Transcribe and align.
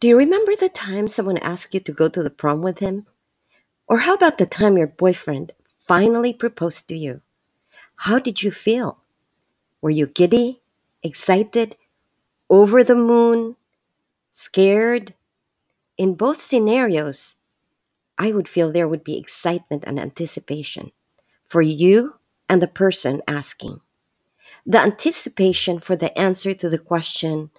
Do 0.00 0.08
you 0.08 0.18
remember 0.18 0.56
the 0.56 0.68
time 0.68 1.08
someone 1.08 1.38
asked 1.38 1.74
you 1.74 1.80
to 1.80 1.92
go 1.92 2.08
to 2.08 2.22
the 2.22 2.30
prom 2.30 2.62
with 2.62 2.80
him? 2.80 3.06
Or 3.88 3.98
how 4.00 4.14
about 4.14 4.38
the 4.38 4.46
time 4.46 4.78
your 4.78 4.86
boyfriend 4.88 5.52
finally 5.86 6.32
proposed 6.34 6.88
to 6.88 6.96
you? 6.96 7.22
How 7.96 8.18
did 8.18 8.42
you 8.42 8.50
feel? 8.52 8.98
Were 9.82 9.90
you 9.90 10.06
giddy, 10.06 10.62
excited, 11.02 11.76
over 12.50 12.84
the 12.84 12.94
moon, 12.94 13.56
scared? 14.32 15.14
In 15.98 16.14
both 16.14 16.42
scenarios, 16.42 17.36
I 18.18 18.32
would 18.32 18.48
feel 18.48 18.72
there 18.72 18.88
would 18.88 19.04
be 19.04 19.18
excitement 19.18 19.84
and 19.86 20.00
anticipation 20.00 20.92
for 21.46 21.62
you 21.62 22.16
and 22.48 22.62
the 22.62 22.68
person 22.68 23.22
asking. 23.28 23.80
The 24.66 24.80
anticipation 24.80 25.80
for 25.80 25.96
the 25.96 26.16
answer 26.18 26.54
to 26.54 26.68
the 26.68 26.78
question, 26.78 27.50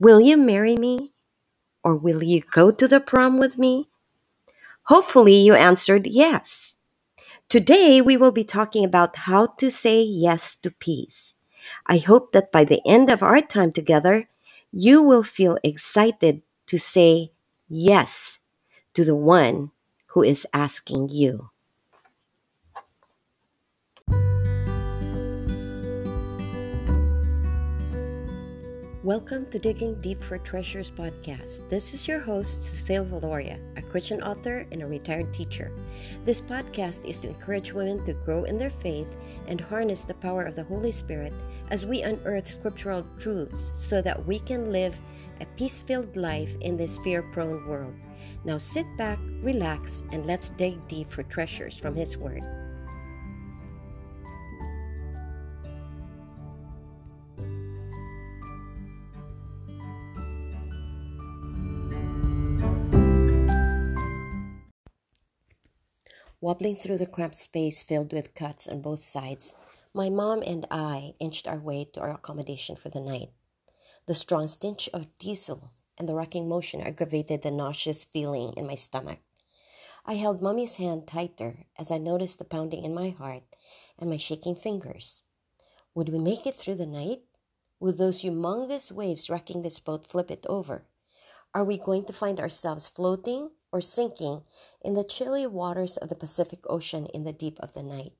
Will 0.00 0.20
you 0.20 0.36
marry 0.36 0.76
me? 0.76 1.11
Or 1.84 1.96
will 1.96 2.22
you 2.22 2.42
go 2.42 2.70
to 2.70 2.88
the 2.88 3.00
prom 3.00 3.38
with 3.38 3.58
me? 3.58 3.88
Hopefully, 4.84 5.36
you 5.36 5.54
answered 5.54 6.06
yes. 6.06 6.76
Today, 7.48 8.00
we 8.00 8.16
will 8.16 8.32
be 8.32 8.44
talking 8.44 8.84
about 8.84 9.28
how 9.28 9.46
to 9.58 9.70
say 9.70 10.02
yes 10.02 10.54
to 10.56 10.70
peace. 10.70 11.36
I 11.86 11.98
hope 11.98 12.32
that 12.32 12.50
by 12.50 12.64
the 12.64 12.80
end 12.86 13.10
of 13.10 13.22
our 13.22 13.40
time 13.40 13.72
together, 13.72 14.28
you 14.72 15.02
will 15.02 15.22
feel 15.22 15.58
excited 15.62 16.42
to 16.66 16.78
say 16.78 17.32
yes 17.68 18.40
to 18.94 19.04
the 19.04 19.14
one 19.14 19.70
who 20.06 20.22
is 20.22 20.46
asking 20.52 21.10
you. 21.10 21.50
Welcome 29.04 29.46
to 29.46 29.58
Digging 29.58 30.00
Deep 30.00 30.22
for 30.22 30.38
Treasures 30.38 30.92
podcast. 30.92 31.68
This 31.68 31.92
is 31.92 32.06
your 32.06 32.20
host, 32.20 32.62
Cecile 32.62 33.04
Valoria, 33.04 33.58
a 33.76 33.82
Christian 33.82 34.22
author 34.22 34.64
and 34.70 34.80
a 34.80 34.86
retired 34.86 35.34
teacher. 35.34 35.72
This 36.24 36.40
podcast 36.40 37.04
is 37.04 37.18
to 37.18 37.28
encourage 37.30 37.72
women 37.72 38.04
to 38.04 38.12
grow 38.12 38.44
in 38.44 38.58
their 38.58 38.70
faith 38.70 39.08
and 39.48 39.60
harness 39.60 40.04
the 40.04 40.14
power 40.14 40.44
of 40.44 40.54
the 40.54 40.62
Holy 40.62 40.92
Spirit 40.92 41.32
as 41.70 41.84
we 41.84 42.02
unearth 42.02 42.46
scriptural 42.46 43.04
truths 43.18 43.72
so 43.74 44.00
that 44.02 44.24
we 44.24 44.38
can 44.38 44.70
live 44.70 44.94
a 45.40 45.46
peace 45.56 45.82
filled 45.82 46.16
life 46.16 46.54
in 46.60 46.76
this 46.76 46.98
fear 46.98 47.22
prone 47.32 47.66
world. 47.66 47.94
Now 48.44 48.58
sit 48.58 48.86
back, 48.96 49.18
relax, 49.40 50.04
and 50.12 50.26
let's 50.26 50.50
dig 50.50 50.78
deep 50.86 51.10
for 51.10 51.24
treasures 51.24 51.76
from 51.76 51.96
His 51.96 52.16
Word. 52.16 52.61
Wobbling 66.42 66.74
through 66.74 66.98
the 66.98 67.06
cramped 67.06 67.36
space 67.36 67.84
filled 67.84 68.12
with 68.12 68.34
cuts 68.34 68.66
on 68.66 68.80
both 68.82 69.04
sides, 69.04 69.54
my 69.94 70.10
mom 70.10 70.42
and 70.42 70.66
I 70.72 71.14
inched 71.20 71.46
our 71.46 71.60
way 71.60 71.84
to 71.92 72.00
our 72.00 72.10
accommodation 72.10 72.74
for 72.74 72.88
the 72.88 73.00
night. 73.00 73.30
The 74.06 74.16
strong 74.16 74.48
stench 74.48 74.88
of 74.92 75.16
diesel 75.20 75.70
and 75.96 76.08
the 76.08 76.14
rocking 76.14 76.48
motion 76.48 76.80
aggravated 76.80 77.42
the 77.42 77.52
nauseous 77.52 78.02
feeling 78.02 78.54
in 78.56 78.66
my 78.66 78.74
stomach. 78.74 79.20
I 80.04 80.14
held 80.14 80.42
Mummy's 80.42 80.74
hand 80.74 81.06
tighter 81.06 81.66
as 81.78 81.92
I 81.92 81.98
noticed 81.98 82.40
the 82.40 82.44
pounding 82.44 82.84
in 82.84 82.92
my 82.92 83.10
heart 83.10 83.44
and 83.96 84.10
my 84.10 84.16
shaking 84.16 84.56
fingers. 84.56 85.22
Would 85.94 86.08
we 86.08 86.18
make 86.18 86.44
it 86.44 86.56
through 86.56 86.74
the 86.74 86.86
night? 86.86 87.20
Would 87.78 87.98
those 87.98 88.22
humongous 88.22 88.90
waves 88.90 89.30
wrecking 89.30 89.62
this 89.62 89.78
boat 89.78 90.04
flip 90.04 90.28
it 90.28 90.44
over? 90.48 90.86
Are 91.54 91.62
we 91.62 91.78
going 91.78 92.04
to 92.06 92.12
find 92.12 92.40
ourselves 92.40 92.88
floating 92.88 93.50
or 93.72 93.80
sinking 93.80 94.42
in 94.82 94.94
the 94.94 95.04
chilly 95.04 95.46
waters 95.46 95.96
of 95.96 96.08
the 96.08 96.14
Pacific 96.14 96.60
Ocean 96.68 97.06
in 97.06 97.24
the 97.24 97.32
deep 97.32 97.58
of 97.60 97.72
the 97.72 97.82
night. 97.82 98.12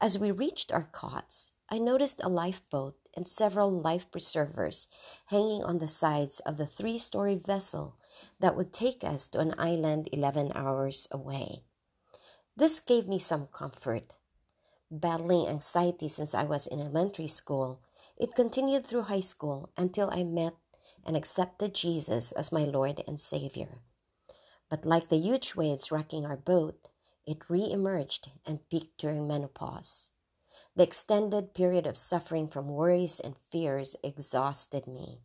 As 0.00 0.18
we 0.18 0.30
reached 0.30 0.72
our 0.72 0.88
cots, 0.92 1.52
I 1.70 1.78
noticed 1.78 2.20
a 2.22 2.28
lifeboat 2.28 2.96
and 3.14 3.28
several 3.28 3.70
life 3.70 4.10
preservers 4.10 4.88
hanging 5.26 5.62
on 5.62 5.78
the 5.78 5.88
sides 5.88 6.40
of 6.40 6.56
the 6.56 6.66
three 6.66 6.98
story 6.98 7.36
vessel 7.36 7.96
that 8.40 8.56
would 8.56 8.72
take 8.72 9.04
us 9.04 9.28
to 9.28 9.40
an 9.40 9.54
island 9.58 10.08
11 10.12 10.52
hours 10.54 11.08
away. 11.10 11.62
This 12.56 12.80
gave 12.80 13.06
me 13.06 13.18
some 13.18 13.46
comfort. 13.46 14.14
Battling 14.90 15.46
anxiety 15.46 16.08
since 16.08 16.34
I 16.34 16.44
was 16.44 16.66
in 16.66 16.80
elementary 16.80 17.28
school, 17.28 17.80
it 18.16 18.34
continued 18.34 18.86
through 18.86 19.02
high 19.02 19.20
school 19.20 19.70
until 19.76 20.10
I 20.10 20.24
met 20.24 20.54
and 21.04 21.16
accepted 21.16 21.74
Jesus 21.74 22.32
as 22.32 22.50
my 22.50 22.64
Lord 22.64 23.04
and 23.06 23.20
Savior. 23.20 23.80
But 24.70 24.84
like 24.84 25.08
the 25.08 25.16
huge 25.16 25.54
waves 25.54 25.90
wrecking 25.90 26.26
our 26.26 26.36
boat, 26.36 26.88
it 27.26 27.48
re 27.48 27.70
emerged 27.70 28.30
and 28.44 28.68
peaked 28.68 28.98
during 28.98 29.26
menopause. 29.26 30.10
The 30.76 30.82
extended 30.82 31.54
period 31.54 31.86
of 31.86 31.98
suffering 31.98 32.48
from 32.48 32.68
worries 32.68 33.18
and 33.20 33.36
fears 33.50 33.96
exhausted 34.02 34.86
me. 34.86 35.22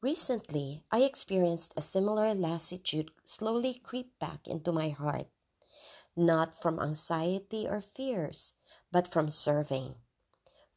Recently, 0.00 0.84
I 0.90 1.02
experienced 1.02 1.74
a 1.76 1.82
similar 1.82 2.34
lassitude 2.34 3.10
slowly 3.24 3.74
creep 3.74 4.18
back 4.18 4.48
into 4.48 4.72
my 4.72 4.88
heart, 4.88 5.28
not 6.16 6.60
from 6.60 6.80
anxiety 6.80 7.68
or 7.68 7.80
fears, 7.80 8.54
but 8.90 9.12
from 9.12 9.28
serving. 9.28 9.94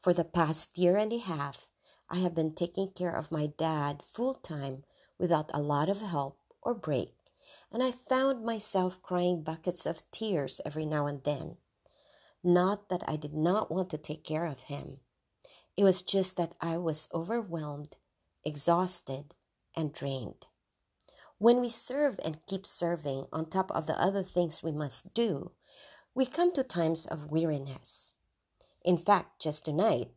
For 0.02 0.14
the 0.14 0.24
past 0.24 0.78
year 0.78 0.98
and 0.98 1.12
a 1.12 1.18
half, 1.18 1.68
I 2.10 2.18
have 2.20 2.36
been 2.36 2.54
taking 2.54 2.92
care 2.92 3.16
of 3.16 3.32
my 3.32 3.48
dad 3.48 4.04
full 4.04 4.36
time 4.36 4.84
without 5.18 5.50
a 5.54 5.62
lot 5.62 5.90
of 5.90 6.02
help 6.02 6.38
or 6.62 6.76
break 6.76 7.16
and 7.76 7.84
I 7.84 7.92
found 8.08 8.46
myself 8.46 9.02
crying 9.02 9.44
buckets 9.44 9.86
of 9.86 10.10
tears 10.10 10.62
every 10.66 10.86
now 10.86 11.08
and 11.08 11.22
then. 11.26 11.58
Not 12.42 12.88
that 12.88 13.04
I 13.06 13.18
did 13.18 13.34
not 13.34 13.70
want 13.70 13.90
to 13.90 13.98
take 13.98 14.24
care 14.24 14.46
of 14.46 14.62
him, 14.62 15.00
it 15.76 15.84
was 15.84 16.02
just 16.02 16.38
that 16.38 16.54
I 16.62 16.78
was 16.78 17.10
overwhelmed, 17.14 17.98
exhausted, 18.46 19.34
and 19.76 19.92
drained. 19.92 20.46
When 21.38 21.60
we 21.60 21.68
serve 21.68 22.18
and 22.24 22.46
keep 22.48 22.66
serving 22.66 23.26
on 23.34 23.50
top 23.50 23.72
of 23.72 23.88
the 23.88 24.02
other 24.02 24.24
things 24.24 24.64
we 24.64 24.72
must 24.72 25.14
do, 25.14 25.52
we 26.14 26.26
come 26.26 26.54
to 26.54 26.64
times 26.64 27.06
of 27.06 27.30
weariness. 27.30 28.14
In 28.86 28.98
fact, 28.98 29.42
just 29.42 29.66
tonight, 29.66 30.12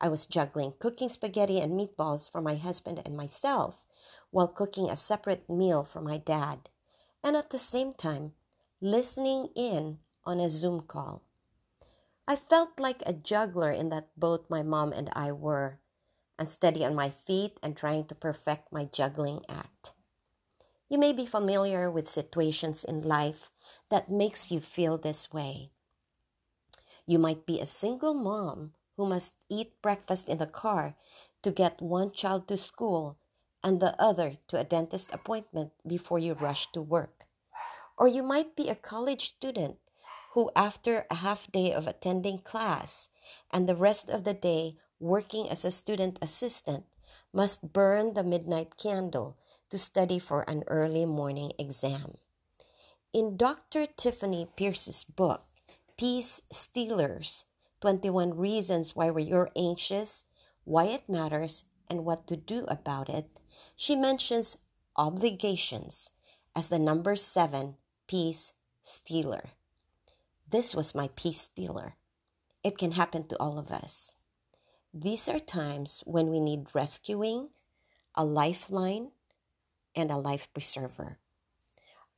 I 0.00 0.08
was 0.08 0.26
juggling 0.26 0.74
cooking 0.78 1.08
spaghetti 1.08 1.58
and 1.58 1.72
meatballs 1.72 2.30
for 2.30 2.40
my 2.40 2.54
husband 2.54 3.02
and 3.04 3.16
myself 3.16 3.84
while 4.30 4.46
cooking 4.46 4.88
a 4.88 4.94
separate 4.94 5.50
meal 5.50 5.82
for 5.82 6.00
my 6.00 6.16
dad 6.16 6.68
and 7.22 7.36
at 7.36 7.50
the 7.50 7.58
same 7.58 7.92
time 7.92 8.32
listening 8.80 9.48
in 9.54 9.98
on 10.24 10.40
a 10.40 10.48
Zoom 10.48 10.82
call. 10.82 11.22
I 12.26 12.36
felt 12.36 12.78
like 12.78 13.02
a 13.04 13.12
juggler 13.12 13.70
in 13.70 13.90
that 13.90 14.08
boat 14.16 14.46
my 14.48 14.62
mom 14.62 14.92
and 14.92 15.10
I 15.12 15.32
were, 15.32 15.80
unsteady 16.38 16.84
on 16.84 16.94
my 16.94 17.10
feet 17.10 17.58
and 17.62 17.76
trying 17.76 18.06
to 18.06 18.14
perfect 18.14 18.72
my 18.72 18.84
juggling 18.84 19.44
act. 19.48 19.92
You 20.88 20.98
may 20.98 21.12
be 21.12 21.26
familiar 21.26 21.90
with 21.90 22.08
situations 22.08 22.84
in 22.84 23.02
life 23.02 23.50
that 23.90 24.10
makes 24.10 24.50
you 24.50 24.60
feel 24.60 24.96
this 24.96 25.32
way. 25.32 25.70
You 27.06 27.18
might 27.18 27.46
be 27.46 27.60
a 27.60 27.66
single 27.66 28.14
mom 28.14 28.72
who 28.96 29.06
must 29.06 29.34
eat 29.48 29.80
breakfast 29.82 30.28
in 30.28 30.38
the 30.38 30.46
car 30.46 30.94
to 31.42 31.50
get 31.50 31.82
one 31.82 32.12
child 32.12 32.48
to 32.48 32.56
school 32.56 33.18
and 33.62 33.80
the 33.80 34.00
other 34.00 34.36
to 34.48 34.58
a 34.58 34.64
dentist 34.64 35.10
appointment 35.12 35.72
before 35.86 36.18
you 36.18 36.34
rush 36.34 36.70
to 36.72 36.80
work. 36.80 37.26
Or 37.96 38.08
you 38.08 38.22
might 38.22 38.56
be 38.56 38.68
a 38.68 38.74
college 38.74 39.34
student 39.36 39.76
who, 40.32 40.50
after 40.56 41.06
a 41.10 41.16
half 41.16 41.50
day 41.52 41.72
of 41.72 41.86
attending 41.86 42.38
class 42.38 43.08
and 43.50 43.68
the 43.68 43.76
rest 43.76 44.08
of 44.08 44.24
the 44.24 44.34
day 44.34 44.76
working 44.98 45.48
as 45.48 45.64
a 45.64 45.70
student 45.70 46.18
assistant, 46.22 46.84
must 47.32 47.72
burn 47.72 48.14
the 48.14 48.22
midnight 48.22 48.76
candle 48.76 49.36
to 49.70 49.78
study 49.78 50.18
for 50.18 50.42
an 50.48 50.64
early 50.66 51.06
morning 51.06 51.52
exam. 51.58 52.14
In 53.12 53.36
Dr. 53.36 53.86
Tiffany 53.86 54.48
Pierce's 54.56 55.04
book, 55.04 55.42
Peace 55.96 56.42
Stealers 56.52 57.44
21 57.80 58.36
Reasons 58.36 58.94
Why 58.94 59.10
You're 59.10 59.50
Anxious, 59.56 60.24
Why 60.64 60.84
It 60.84 61.08
Matters, 61.08 61.64
and 61.90 62.04
What 62.04 62.26
to 62.28 62.36
Do 62.36 62.64
About 62.68 63.10
It, 63.10 63.26
she 63.76 63.96
mentions 63.96 64.56
obligations 64.96 66.12
as 66.54 66.68
the 66.68 66.78
number 66.78 67.16
seven 67.16 67.74
peace 68.06 68.52
stealer. 68.82 69.50
This 70.48 70.74
was 70.74 70.94
my 70.94 71.10
peace 71.16 71.42
stealer. 71.42 71.96
It 72.62 72.78
can 72.78 72.92
happen 72.92 73.26
to 73.28 73.36
all 73.38 73.58
of 73.58 73.70
us. 73.70 74.14
These 74.92 75.28
are 75.28 75.38
times 75.38 76.02
when 76.06 76.30
we 76.30 76.40
need 76.40 76.74
rescuing, 76.74 77.50
a 78.14 78.24
lifeline, 78.24 79.10
and 79.94 80.10
a 80.10 80.16
life 80.16 80.48
preserver. 80.52 81.18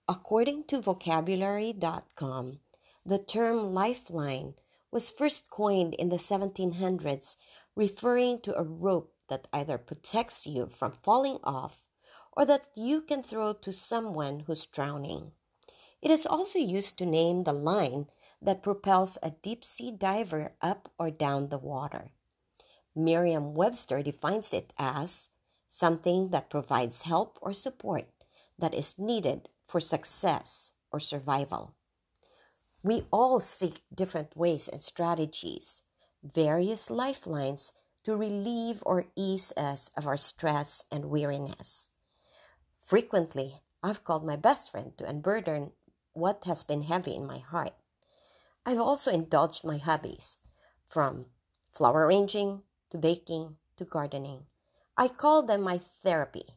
According 0.08 0.64
to 0.64 0.80
vocabulary.com, 0.80 2.58
the 3.04 3.18
term 3.18 3.72
lifeline 3.72 4.54
was 4.90 5.10
first 5.10 5.50
coined 5.50 5.94
in 5.94 6.08
the 6.08 6.16
1700s, 6.16 7.36
referring 7.76 8.40
to 8.40 8.56
a 8.56 8.62
rope 8.62 9.12
that 9.32 9.48
either 9.50 9.78
protects 9.78 10.46
you 10.46 10.66
from 10.66 10.92
falling 10.92 11.38
off 11.42 11.80
or 12.36 12.44
that 12.44 12.66
you 12.76 13.00
can 13.00 13.22
throw 13.22 13.54
to 13.54 13.72
someone 13.72 14.40
who's 14.40 14.66
drowning. 14.66 15.32
It 16.02 16.10
is 16.10 16.26
also 16.26 16.58
used 16.58 16.98
to 16.98 17.06
name 17.06 17.44
the 17.44 17.54
line 17.54 18.08
that 18.42 18.62
propels 18.62 19.16
a 19.22 19.30
deep 19.30 19.64
sea 19.64 19.90
diver 19.90 20.52
up 20.60 20.90
or 20.98 21.10
down 21.10 21.48
the 21.48 21.56
water. 21.56 22.10
Merriam 22.94 23.54
Webster 23.54 24.02
defines 24.02 24.52
it 24.52 24.74
as 24.76 25.30
something 25.66 26.28
that 26.28 26.50
provides 26.50 27.02
help 27.02 27.38
or 27.40 27.54
support 27.54 28.04
that 28.58 28.74
is 28.74 28.98
needed 28.98 29.48
for 29.66 29.80
success 29.80 30.72
or 30.92 31.00
survival. 31.00 31.74
We 32.82 33.06
all 33.10 33.40
seek 33.40 33.80
different 33.94 34.36
ways 34.36 34.68
and 34.68 34.82
strategies, 34.82 35.84
various 36.22 36.90
lifelines 36.90 37.72
to 38.04 38.16
relieve 38.16 38.82
or 38.84 39.06
ease 39.16 39.52
us 39.56 39.90
of 39.96 40.06
our 40.06 40.16
stress 40.16 40.84
and 40.90 41.06
weariness. 41.06 41.90
Frequently, 42.84 43.62
I've 43.82 44.04
called 44.04 44.24
my 44.24 44.36
best 44.36 44.70
friend 44.70 44.92
to 44.98 45.08
unburden 45.08 45.72
what 46.12 46.44
has 46.44 46.64
been 46.64 46.82
heavy 46.82 47.14
in 47.14 47.26
my 47.26 47.38
heart. 47.38 47.74
I've 48.66 48.78
also 48.78 49.10
indulged 49.10 49.64
my 49.64 49.78
hobbies, 49.78 50.38
from 50.84 51.26
flower 51.72 52.06
arranging 52.06 52.62
to 52.90 52.98
baking 52.98 53.56
to 53.76 53.84
gardening. 53.84 54.46
I 54.96 55.08
call 55.08 55.42
them 55.42 55.62
my 55.62 55.80
therapy. 56.02 56.56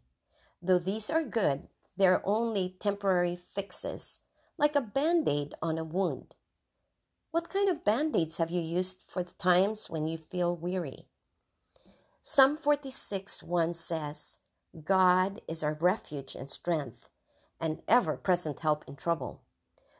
Though 0.61 0.79
these 0.79 1.09
are 1.09 1.23
good, 1.23 1.69
they 1.97 2.07
are 2.07 2.21
only 2.25 2.75
temporary 2.79 3.35
fixes, 3.35 4.19
like 4.57 4.75
a 4.75 4.81
band 4.81 5.27
aid 5.29 5.53
on 5.61 5.77
a 5.77 5.83
wound. 5.83 6.35
What 7.31 7.49
kind 7.49 7.69
of 7.69 7.83
band 7.83 8.15
aids 8.15 8.37
have 8.37 8.51
you 8.51 8.61
used 8.61 9.03
for 9.07 9.23
the 9.23 9.33
times 9.33 9.89
when 9.89 10.07
you 10.07 10.17
feel 10.17 10.55
weary? 10.55 11.07
Psalm 12.27 12.57
46 12.57 13.43
1 13.43 13.75
says, 13.75 14.39
God 14.83 15.41
is 15.47 15.61
our 15.61 15.77
refuge 15.79 16.33
and 16.33 16.49
strength, 16.49 17.07
an 17.61 17.83
ever 17.87 18.17
present 18.17 18.61
help 18.61 18.83
in 18.87 18.95
trouble. 18.95 19.43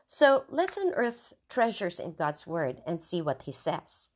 So 0.08 0.42
let's 0.48 0.76
unearth 0.76 1.34
treasures 1.48 2.00
in 2.00 2.14
God's 2.14 2.44
Word 2.44 2.82
and 2.84 3.00
see 3.00 3.22
what 3.22 3.42
He 3.42 3.52
says. 3.52 4.08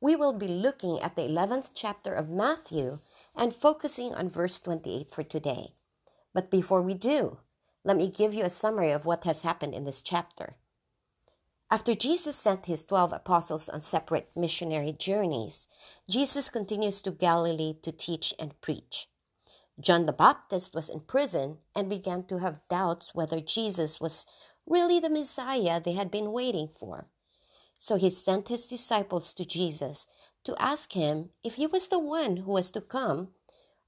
We 0.00 0.16
will 0.16 0.32
be 0.32 0.48
looking 0.48 1.00
at 1.00 1.16
the 1.16 1.28
11th 1.28 1.72
chapter 1.74 2.14
of 2.14 2.30
Matthew 2.30 3.00
and 3.36 3.54
focusing 3.54 4.14
on 4.14 4.30
verse 4.30 4.58
28 4.58 5.10
for 5.10 5.22
today. 5.22 5.74
But 6.32 6.50
before 6.50 6.80
we 6.80 6.94
do, 6.94 7.40
let 7.84 7.98
me 7.98 8.08
give 8.08 8.32
you 8.32 8.44
a 8.44 8.48
summary 8.48 8.90
of 8.90 9.04
what 9.04 9.24
has 9.24 9.42
happened 9.42 9.74
in 9.74 9.84
this 9.84 10.00
chapter. 10.00 10.56
After 11.72 11.94
Jesus 11.94 12.34
sent 12.34 12.66
his 12.66 12.84
12 12.84 13.12
apostles 13.12 13.68
on 13.68 13.80
separate 13.80 14.30
missionary 14.34 14.92
journeys, 14.92 15.68
Jesus 16.08 16.48
continues 16.48 17.00
to 17.02 17.12
Galilee 17.12 17.74
to 17.82 17.92
teach 17.92 18.34
and 18.40 18.60
preach. 18.60 19.08
John 19.78 20.06
the 20.06 20.12
Baptist 20.12 20.74
was 20.74 20.88
in 20.88 21.00
prison 21.00 21.58
and 21.74 21.88
began 21.88 22.24
to 22.24 22.38
have 22.38 22.66
doubts 22.68 23.14
whether 23.14 23.40
Jesus 23.40 24.00
was 24.00 24.26
really 24.66 24.98
the 24.98 25.08
Messiah 25.08 25.80
they 25.80 25.92
had 25.92 26.10
been 26.10 26.32
waiting 26.32 26.66
for. 26.66 27.06
So 27.78 27.94
he 27.94 28.10
sent 28.10 28.48
his 28.48 28.66
disciples 28.66 29.32
to 29.34 29.44
Jesus 29.44 30.08
to 30.44 30.60
ask 30.60 30.92
him 30.92 31.30
if 31.44 31.54
he 31.54 31.68
was 31.68 31.86
the 31.86 32.00
one 32.00 32.38
who 32.38 32.50
was 32.50 32.72
to 32.72 32.80
come 32.80 33.28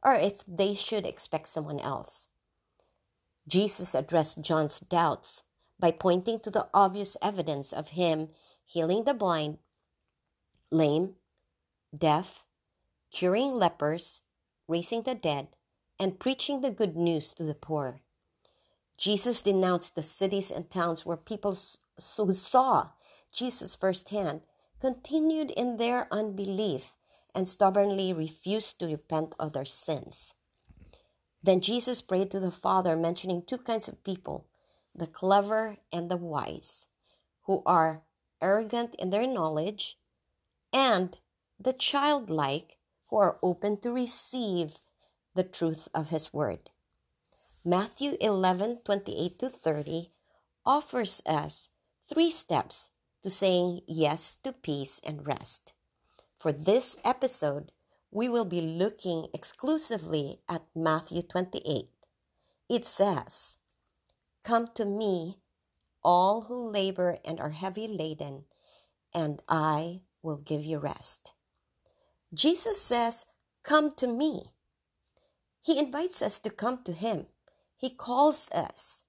or 0.05 0.14
if 0.14 0.44
they 0.46 0.75
should 0.75 1.05
expect 1.05 1.49
someone 1.49 1.81
else. 1.81 2.28
Jesus 3.49 3.93
addressed 3.93 4.40
John's 4.40 4.78
doubts 4.78 5.43
by 5.78 5.90
pointing 5.90 6.40
to 6.40 6.50
the 6.50 6.69
obvious 6.72 7.16
evidence 7.20 7.72
of 7.72 7.88
him 7.90 8.28
healing 8.64 9.04
the 9.04 9.14
blind, 9.14 9.58
lame, 10.70 11.14
deaf, 11.96 12.44
curing 13.10 13.54
lepers, 13.54 14.22
raising 14.66 15.02
the 15.02 15.14
dead, 15.14 15.48
and 15.98 16.19
preaching 16.19 16.60
the 16.60 16.70
good 16.70 16.96
news 16.96 17.32
to 17.34 17.44
the 17.44 17.54
poor. 17.54 18.00
Jesus 18.96 19.42
denounced 19.42 19.94
the 19.94 20.02
cities 20.02 20.50
and 20.50 20.70
towns 20.70 21.04
where 21.04 21.16
people 21.16 21.52
who 21.52 22.32
saw 22.34 22.90
Jesus 23.32 23.75
firsthand 23.75 24.42
continued 24.80 25.50
in 25.50 25.76
their 25.76 26.08
unbelief 26.12 26.96
and 27.34 27.48
stubbornly 27.48 28.12
refused 28.12 28.78
to 28.78 28.86
repent 28.86 29.34
of 29.38 29.52
their 29.52 29.64
sins. 29.64 30.34
Then 31.42 31.60
Jesus 31.60 32.02
prayed 32.02 32.30
to 32.30 32.40
the 32.40 32.50
Father, 32.50 32.96
mentioning 32.96 33.42
two 33.42 33.58
kinds 33.58 33.88
of 33.88 34.04
people 34.04 34.46
the 34.94 35.06
clever 35.06 35.78
and 35.92 36.10
the 36.10 36.16
wise, 36.16 36.86
who 37.42 37.62
are 37.64 38.02
arrogant 38.40 38.94
in 38.98 39.10
their 39.10 39.26
knowledge, 39.26 39.98
and 40.72 41.18
the 41.58 41.72
childlike, 41.72 42.78
who 43.08 43.16
are 43.16 43.38
open 43.42 43.80
to 43.80 43.92
receive 43.92 44.78
the 45.34 45.44
truth 45.44 45.88
of 45.94 46.08
His 46.08 46.32
word. 46.32 46.70
Matthew 47.64 48.16
11 48.20 48.80
28 48.84 49.38
to 49.38 49.48
30 49.48 50.10
offers 50.66 51.22
us 51.24 51.68
three 52.08 52.30
steps 52.30 52.90
to 53.22 53.30
saying 53.30 53.80
yes 53.86 54.36
to 54.42 54.52
peace 54.52 55.00
and 55.04 55.26
rest. 55.26 55.72
For 56.36 56.52
this 56.52 56.96
episode, 57.04 57.70
we 58.10 58.28
will 58.28 58.44
be 58.44 58.60
looking 58.60 59.28
exclusively 59.32 60.40
at 60.48 60.66
Matthew 60.74 61.22
28. 61.22 61.88
It 62.68 62.84
says, 62.84 63.58
Come 64.44 64.68
to 64.74 64.84
me, 64.84 65.38
all 66.02 66.42
who 66.42 66.68
labor 66.68 67.18
and 67.24 67.40
are 67.40 67.50
heavy 67.50 67.86
laden, 67.86 68.44
and 69.14 69.42
I 69.48 70.00
will 70.22 70.36
give 70.36 70.64
you 70.64 70.78
rest. 70.78 71.32
Jesus 72.34 72.80
says, 72.80 73.26
Come 73.62 73.92
to 73.92 74.06
me. 74.06 74.52
He 75.60 75.78
invites 75.78 76.22
us 76.22 76.40
to 76.40 76.50
come 76.50 76.82
to 76.84 76.92
Him. 76.92 77.26
He 77.76 77.90
calls 77.90 78.50
us. 78.52 79.04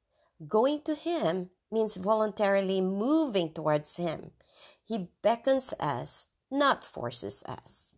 Going 0.48 0.82
to 0.84 0.94
Him 0.94 1.50
means 1.72 1.98
voluntarily 1.98 2.82
moving 2.82 3.54
towards 3.54 3.98
Him. 3.98 4.32
He 4.86 5.10
beckons 5.22 5.74
us, 5.80 6.28
not 6.52 6.84
forces 6.86 7.44
us. 7.48 7.96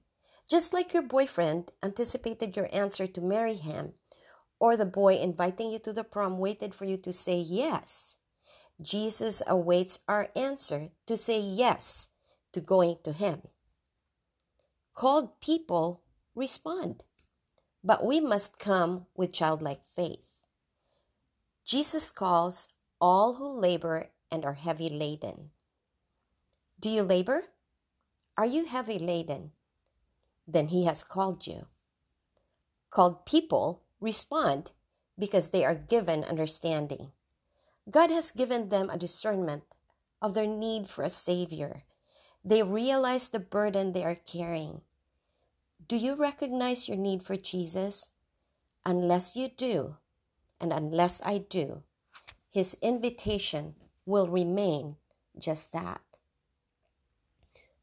Just 0.49 0.73
like 0.73 0.93
your 0.93 1.03
boyfriend 1.03 1.71
anticipated 1.81 2.55
your 2.55 2.69
answer 2.71 3.07
to 3.07 3.21
marry 3.21 3.55
him, 3.55 3.93
or 4.59 4.77
the 4.77 4.85
boy 4.85 5.15
inviting 5.15 5.71
you 5.71 5.79
to 5.79 5.93
the 5.93 6.03
prom 6.03 6.37
waited 6.37 6.73
for 6.73 6.85
you 6.85 6.97
to 6.97 7.11
say 7.13 7.37
yes, 7.37 8.17
Jesus 8.81 9.41
awaits 9.47 9.99
our 10.07 10.29
answer 10.35 10.89
to 11.07 11.15
say 11.15 11.39
yes 11.39 12.09
to 12.53 12.61
going 12.61 12.97
to 13.03 13.11
Him. 13.11 13.43
Called 14.93 15.39
people 15.39 16.01
respond, 16.35 17.03
but 17.83 18.05
we 18.05 18.19
must 18.19 18.59
come 18.59 19.05
with 19.15 19.33
childlike 19.33 19.85
faith. 19.85 20.19
Jesus 21.65 22.11
calls 22.11 22.67
all 22.99 23.35
who 23.35 23.59
labor 23.59 24.09
and 24.31 24.45
are 24.45 24.53
heavy 24.53 24.89
laden. 24.89 25.51
Do 26.79 26.89
you 26.89 27.03
labor? 27.03 27.43
Are 28.37 28.45
you 28.45 28.65
heavy 28.65 28.99
laden? 28.99 29.51
Then 30.47 30.67
he 30.67 30.85
has 30.85 31.03
called 31.03 31.47
you. 31.47 31.67
Called 32.91 33.25
people 33.25 33.84
respond 33.99 34.71
because 35.17 35.49
they 35.49 35.63
are 35.63 35.75
given 35.75 36.23
understanding. 36.23 37.11
God 37.89 38.09
has 38.09 38.31
given 38.31 38.69
them 38.69 38.89
a 38.89 38.97
discernment 38.97 39.63
of 40.21 40.33
their 40.33 40.47
need 40.47 40.87
for 40.87 41.03
a 41.03 41.09
Savior. 41.09 41.83
They 42.43 42.63
realize 42.63 43.29
the 43.29 43.39
burden 43.39 43.91
they 43.91 44.03
are 44.03 44.15
carrying. 44.15 44.81
Do 45.87 45.97
you 45.97 46.15
recognize 46.15 46.87
your 46.87 46.97
need 46.97 47.23
for 47.23 47.35
Jesus? 47.35 48.09
Unless 48.85 49.35
you 49.35 49.49
do, 49.49 49.97
and 50.59 50.71
unless 50.71 51.21
I 51.23 51.39
do, 51.39 51.83
his 52.51 52.77
invitation 52.81 53.75
will 54.05 54.27
remain 54.27 54.95
just 55.37 55.71
that. 55.73 56.01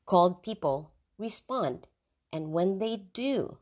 Called 0.06 0.42
people 0.42 0.90
respond, 1.18 1.86
and 2.32 2.52
when 2.52 2.78
they 2.78 2.96
do, 2.96 3.58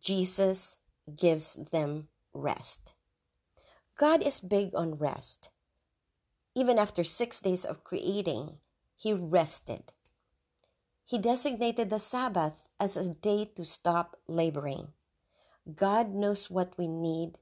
Jesus 0.00 0.76
gives 1.16 1.54
them 1.72 2.08
rest. 2.32 2.94
God 3.96 4.22
is 4.22 4.40
big 4.40 4.74
on 4.74 4.94
rest. 4.94 5.50
Even 6.54 6.78
after 6.78 7.04
six 7.04 7.40
days 7.40 7.64
of 7.64 7.84
creating, 7.84 8.58
he 8.96 9.12
rested. 9.12 9.92
He 11.04 11.18
designated 11.18 11.90
the 11.90 11.98
Sabbath 11.98 12.68
as 12.78 12.96
a 12.96 13.14
day 13.14 13.50
to 13.56 13.64
stop 13.64 14.16
laboring. 14.26 14.88
God 15.74 16.14
knows 16.14 16.50
what 16.50 16.76
we 16.78 16.86
need 16.86 17.38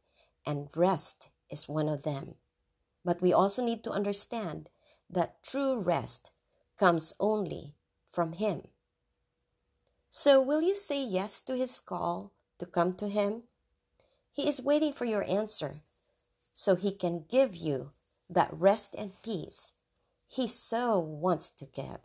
and 0.47 0.69
rest 0.75 1.29
is 1.51 1.69
one 1.69 1.89
of 1.89 2.03
them. 2.03 2.35
But 3.05 3.21
we 3.23 3.33
also 3.33 3.65
need 3.65 3.85
to 3.85 3.91
understand 3.91 4.69
that 5.11 5.43
true 5.43 5.79
rest 5.79 6.31
comes 6.79 7.13
only 7.21 7.75
from 8.11 8.33
Him. 8.33 8.69
So, 10.11 10.41
will 10.41 10.63
you 10.63 10.75
say 10.75 11.03
yes 11.05 11.41
to 11.43 11.57
His 11.57 11.81
call 11.81 12.33
to 12.59 12.67
come 12.67 12.95
to 12.95 13.09
Him? 13.09 13.45
He 14.39 14.49
is 14.49 14.63
waiting 14.63 14.93
for 14.93 15.05
your 15.05 15.25
answer 15.25 15.81
so 16.55 16.77
He 16.77 16.93
can 16.93 17.25
give 17.29 17.57
you 17.57 17.91
that 18.31 18.51
rest 18.53 18.95
and 18.97 19.21
peace 19.21 19.73
He 20.29 20.47
so 20.47 21.01
wants 21.01 21.51
to 21.51 21.67
give. 21.67 21.99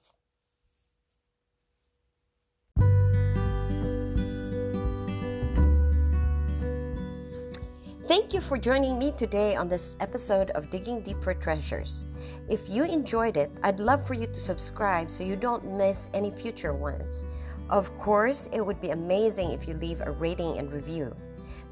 Thank 8.08 8.34
you 8.34 8.42
for 8.42 8.58
joining 8.58 8.98
me 8.98 9.12
today 9.12 9.56
on 9.56 9.70
this 9.70 9.96
episode 10.00 10.50
of 10.52 10.72
Digging 10.72 11.04
Deep 11.04 11.22
for 11.22 11.36
Treasures. 11.36 12.08
If 12.50 12.68
you 12.68 12.84
enjoyed 12.84 13.38
it, 13.38 13.52
I'd 13.62 13.80
love 13.80 14.08
for 14.08 14.16
you 14.16 14.26
to 14.26 14.40
subscribe 14.40 15.12
so 15.12 15.24
you 15.24 15.36
don't 15.36 15.78
miss 15.78 16.10
any 16.16 16.32
future 16.32 16.74
ones. 16.74 17.26
Of 17.70 17.96
course, 18.00 18.50
it 18.52 18.62
would 18.62 18.82
be 18.82 18.90
amazing 18.90 19.52
if 19.52 19.68
you 19.68 19.76
leave 19.76 20.02
a 20.02 20.10
rating 20.10 20.58
and 20.58 20.72
review. 20.72 21.16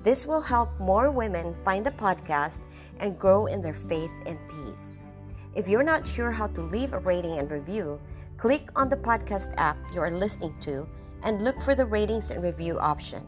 This 0.03 0.25
will 0.25 0.41
help 0.41 0.79
more 0.79 1.11
women 1.11 1.55
find 1.63 1.85
the 1.85 1.91
podcast 1.91 2.59
and 2.99 3.19
grow 3.19 3.45
in 3.45 3.61
their 3.61 3.75
faith 3.75 4.11
and 4.25 4.39
peace. 4.49 4.99
If 5.53 5.67
you're 5.67 5.83
not 5.83 6.07
sure 6.07 6.31
how 6.31 6.47
to 6.47 6.61
leave 6.61 6.93
a 6.93 6.99
rating 6.99 7.37
and 7.37 7.51
review, 7.51 7.99
click 8.37 8.69
on 8.75 8.89
the 8.89 8.97
podcast 8.97 9.53
app 9.57 9.77
you 9.93 10.01
are 10.01 10.09
listening 10.09 10.55
to 10.61 10.87
and 11.23 11.43
look 11.43 11.59
for 11.61 11.75
the 11.75 11.85
ratings 11.85 12.31
and 12.31 12.41
review 12.41 12.79
option. 12.79 13.21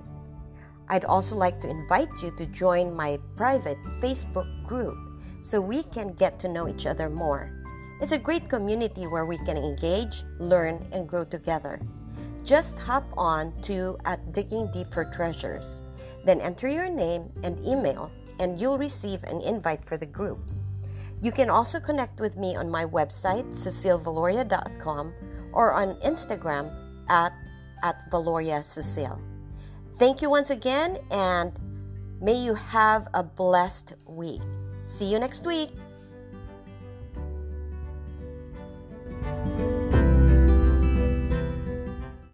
I'd 0.90 1.06
also 1.06 1.36
like 1.36 1.62
to 1.62 1.70
invite 1.70 2.10
you 2.24 2.32
to 2.38 2.46
join 2.48 2.96
my 2.96 3.20
private 3.36 3.78
Facebook 4.02 4.48
group 4.66 4.98
so 5.42 5.62
we 5.62 5.84
can 5.84 6.14
get 6.14 6.40
to 6.40 6.50
know 6.50 6.68
each 6.68 6.86
other 6.86 7.10
more. 7.10 7.52
It's 8.02 8.12
a 8.12 8.18
great 8.18 8.50
community 8.50 9.06
where 9.06 9.26
we 9.26 9.38
can 9.38 9.58
engage, 9.58 10.24
learn, 10.40 10.86
and 10.92 11.08
grow 11.08 11.24
together. 11.24 11.80
Just 12.44 12.80
hop 12.80 13.06
on 13.16 13.54
to 13.62 13.98
at 14.06 14.34
Digging 14.34 14.70
Deep 14.74 14.92
for 14.92 15.06
Treasures, 15.06 15.82
then 16.26 16.42
enter 16.42 16.68
your 16.68 16.90
name 16.90 17.32
and 17.44 17.58
email, 17.66 18.12
and 18.40 18.60
you'll 18.60 18.78
receive 18.78 19.24
an 19.24 19.42
invite 19.42 19.84
for 19.86 19.98
the 19.98 20.06
group. 20.06 20.40
You 21.22 21.32
can 21.32 21.50
also 21.50 21.80
connect 21.80 22.20
with 22.20 22.36
me 22.36 22.56
on 22.56 22.70
my 22.70 22.86
website, 22.86 23.48
cecilevaloria.com, 23.56 25.14
or 25.54 25.74
on 25.74 25.96
Instagram 26.02 26.70
at, 27.10 27.34
at 27.84 28.10
Valoria 28.12 28.64
Cecile. 28.64 29.22
Thank 29.98 30.22
you 30.22 30.30
once 30.30 30.50
again, 30.50 30.98
and 31.12 31.54
may 32.20 32.36
you 32.36 32.56
have 32.56 33.08
a 33.14 33.24
blessed 33.24 33.94
week. 34.06 34.42
See 34.86 35.06
you 35.06 35.20
next 35.20 35.46
week. 35.46 35.70